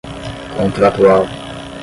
contratual 0.59 1.29